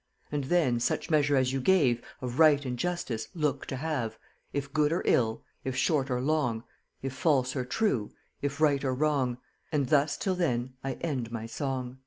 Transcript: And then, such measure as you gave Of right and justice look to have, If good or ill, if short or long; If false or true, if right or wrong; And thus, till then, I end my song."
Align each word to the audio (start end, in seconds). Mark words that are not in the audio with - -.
And 0.31 0.45
then, 0.45 0.79
such 0.79 1.11
measure 1.11 1.35
as 1.35 1.53
you 1.53 1.61
gave 1.61 2.01
Of 2.21 2.39
right 2.39 2.65
and 2.65 2.75
justice 2.79 3.27
look 3.35 3.67
to 3.67 3.75
have, 3.75 4.17
If 4.51 4.73
good 4.73 4.91
or 4.91 5.03
ill, 5.05 5.43
if 5.63 5.75
short 5.75 6.09
or 6.09 6.19
long; 6.19 6.63
If 7.03 7.13
false 7.13 7.55
or 7.55 7.65
true, 7.65 8.09
if 8.41 8.59
right 8.59 8.83
or 8.83 8.95
wrong; 8.95 9.37
And 9.71 9.89
thus, 9.89 10.17
till 10.17 10.33
then, 10.33 10.73
I 10.83 10.93
end 10.93 11.31
my 11.31 11.45
song." 11.45 11.99